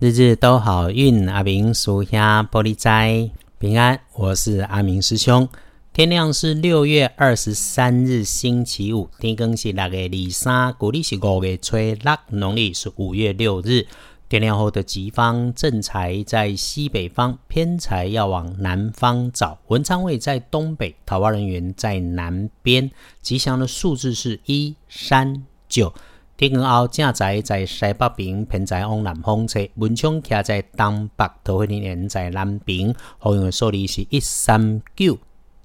[0.00, 4.00] 日日都好运，阿明属下玻璃斋平安。
[4.14, 5.46] 我是阿明师兄。
[5.92, 13.86] 天亮是六月二十三日星期五，天更是六月二三，古历是五月初六，农历是五月六日。
[14.30, 19.58] 天亮后的吉方正财在西北方，偏财要往南方找。
[19.66, 22.90] 文昌位在东北，桃花人员在南边。
[23.20, 25.92] 吉祥的数字是一三九。
[26.40, 29.60] 天光后，正在在西北边，偏在往南方车。
[29.74, 32.94] 文昌徛在东北，桃花人缘在南边。
[33.18, 35.18] 好用的数字是一三九。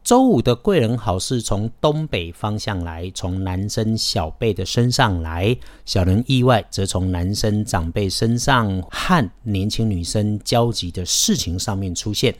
[0.03, 12.35] 周五的贵人好事从东北方向来，从男生小辈的身上来；小人意外则从男生长辈身上和年轻女生交集的事情上面出现。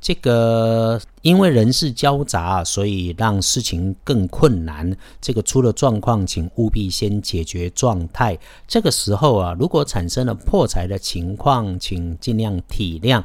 [0.00, 4.96] 这个因为人事交杂，所以让事情更困难。
[5.20, 8.38] 这个出了状况，请务必先解决状态。
[8.66, 13.22] 这个时候啊，如果产生了破财的情况，请尽量体谅，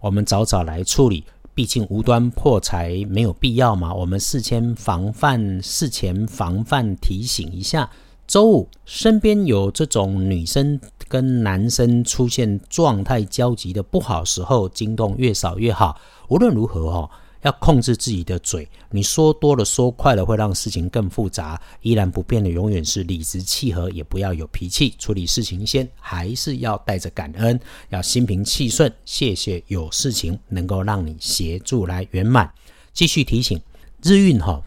[0.00, 1.24] 我们早早来处理。
[1.54, 3.92] 毕竟无端破财没有必要嘛。
[3.92, 7.90] 我们事先防范，事前防范提醒一下。
[8.28, 15.98] 周五身边有这种女生跟男生出现状态交集的不好时候，惊动越少越好。
[16.28, 18.68] 无论如何哦，要控制自己的嘴。
[18.90, 21.58] 你说多了、说快了，会让事情更复杂。
[21.80, 24.94] 依然不变的，永远是理直气和，也不要有脾气。
[24.98, 28.92] 处理事情先还是要带着感恩，要心平气顺。
[29.06, 32.52] 谢谢有事情能够让你协助来圆满。
[32.92, 33.58] 继续提醒
[34.02, 34.62] 日运哈，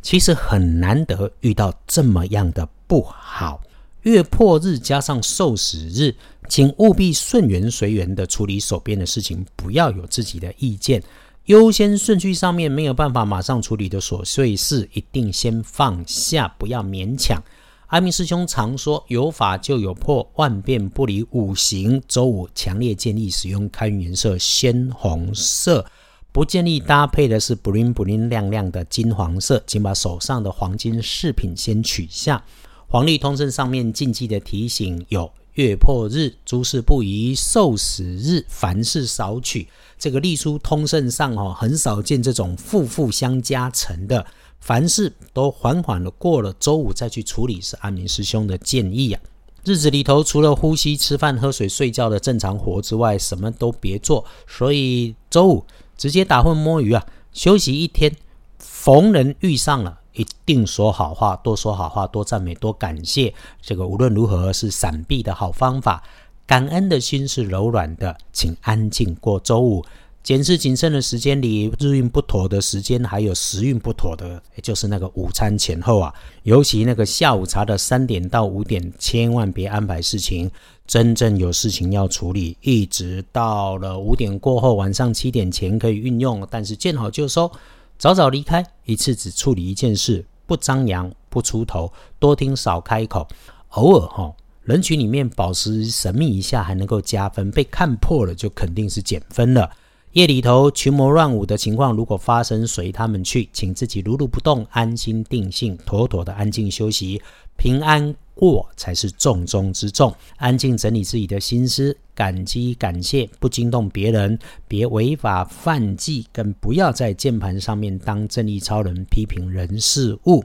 [0.00, 3.60] 其实很难得遇到这么样的不好。
[4.02, 6.14] 月破日加上受死日，
[6.48, 11.00] 请务必顺缘随缘的处理手边的事情，不要有自己的意见。
[11.44, 17.42] 优先顺序上面没有办法马上处理的琐碎事，一定先放下，不要勉强。
[17.88, 25.84] 阿明师兄常说：“有法就有破，万变不离五行。”周五强烈建议使用开运颜色鲜红色，
[26.30, 32.44] 不建议搭配的是 bling bling 亮亮的金黄色，请把手上的黄金饰品先取下。
[32.90, 39.68] 黄历通胜上面禁忌的提醒有：月破日、诸事不宜、受死日、凡事少取。
[39.98, 44.24] 这个历书通胜上哦，很少见这种负负相加成的。
[44.58, 49.20] 凡事都缓缓的过了周五再去处理，是阿明师兄的建议啊。
[49.64, 54.24] 日子里头除了呼吸、吃饭、喝水、睡觉的正常活之外，什么都别做。
[54.46, 55.62] 所以周五
[55.98, 58.16] 直接打混摸鱼啊，休息一天。
[58.58, 60.00] 逢人遇上了。
[60.18, 63.32] 一定说好话，多说好话，多赞美，多感谢。
[63.62, 66.02] 这个无论如何是闪避的好方法。
[66.46, 69.84] 感恩的心是柔软的，请安静过周五。
[70.22, 76.12] 检视谨慎的时间里，日运不妥的时间，还有时运不妥的，也就是那个午餐前后啊。
[76.42, 80.50] 尤其那个下午茶的三点到五点，千万别安排事情。
[80.86, 87.50] 真正有事情要处理，一直到了五点过后，晚上七点前可以运用，但是见好就收。
[87.98, 93.26] 早早离开，一次只处理一件事，不张扬，不出头，多听少开口。
[93.70, 94.32] 偶尔哈，
[94.62, 97.50] 人群里面保持神秘一下，还能够加分。
[97.50, 99.68] 被看破了，就肯定是减分了。
[100.12, 107.20] 夜里头群魔乱舞的情况，如果发生，随他们去，请自己如如不动，安心定性，妥妥的安静休息，
[107.56, 108.14] 平安。
[108.38, 114.38] 过才是重中之重，安静整理自己的心思，感激感谢，不惊动别人，
[114.68, 120.44] 别违法犯纪，更不要在键盘上面当正义超人，批评人事物，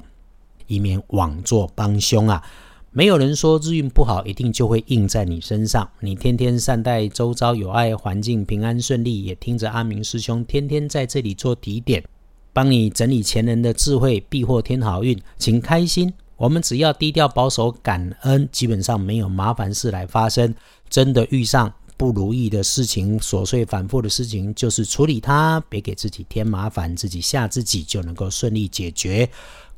[0.65, 2.43] 以免枉做帮凶啊！
[2.89, 5.87] 没有人说日运不好，一定就会印在你身上。
[5.99, 12.03] 你天天善待周遭，有爱环境，平安顺利，也听着阿明师兄天天在这里做提点，
[12.53, 16.11] 帮你整理前人的智慧，必获天好运，请开心。
[16.43, 20.53] 我们只要低调保守、感恩，基本上没有麻烦事来发生。
[20.89, 29.29] 真的遇上不如意的事情、琐碎反复的事情，就是处理它，别给自己添麻烦，自己吓自己就能够顺利解决。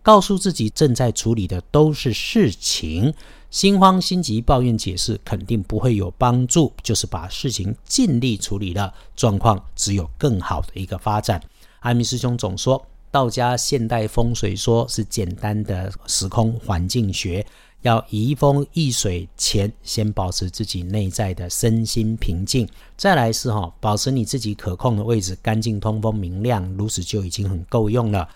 [0.01, 3.13] 告诉自己正在处理的都是事情，
[3.51, 6.73] 心慌心急、抱怨解释肯定不会有帮助。
[6.81, 11.39] 就是把事情尽力处理了，状况只有更好的一个发展。
[11.81, 12.83] 阿弥师兄总说。
[13.15, 17.45] 道家现代风水说是简单的时空环境学，
[17.81, 22.67] 要移风易水前，先保持自己内在的身心平静，
[22.97, 28.27] 再来是哈，保持你自己可控的位置干净通风明亮，如此就已经很够用了。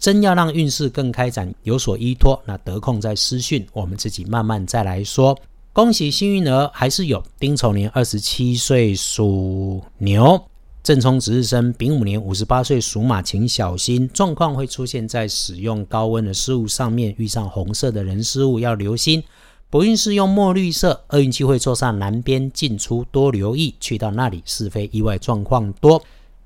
[0.00, 5.38] 真要让运势更开展，有所依托，那得空再私讯，我们自己慢慢再来说。
[5.72, 10.44] 恭喜幸运儿，还是有丁丑年二十七岁属牛。
[10.84, 19.24] 正冲值日生丙午年五十八岁属马，请小心状况会出现在使用高温的事物上面，遇上红色的人事物要留心。
[19.70, 26.04] 博运是用墨绿色，厄运机会坐上南边进出多留意，去到那里是非意外状况多。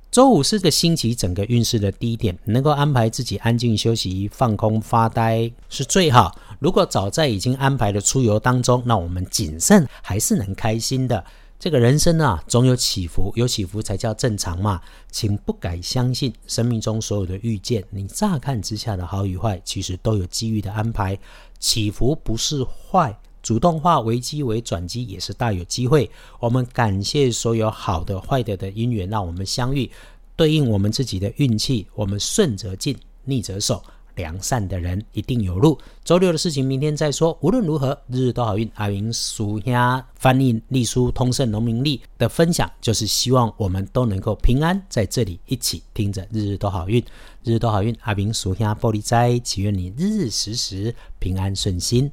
[0.08, 6.38] 周五是个星期，整个运势的低点，能够安排自己安静休息、放空发呆是最好。
[6.61, 11.25] 如果早在已经安排的出游当中，那我们谨慎还是能开心的。
[11.58, 14.81] 这个人生啊，总有起伏，有起伏才叫正常嘛。
[15.10, 21.19] 请不敢相信生命中所有的遇见，你乍看之下的好与坏，其实都有机遇的安排。
[21.58, 26.08] 起伏不是坏，主动化危机为转机，也是大有机会。
[26.38, 29.90] 我们感谢所有好的、坏的的因缘，让我们相遇，
[30.37, 33.82] 对应我们自己的运气，我们顺则进，逆则守。
[34.18, 35.78] 良善的人一定有路。
[36.04, 37.38] 周六的事情明天再说。
[37.40, 38.68] 无论如何，日日都好运。
[38.74, 47.00] 阿云书呀，翻译隶书通胜农民历的分享，就是希望我们都能够平安在这里一起听着日日都好运，
[47.44, 47.96] 日日都好运。
[48.00, 52.10] 阿明书呀，玻璃斋，祈愿你日日时时平安顺心，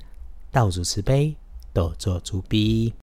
[0.51, 1.35] 道主慈悲，
[1.73, 2.93] 多做主逼。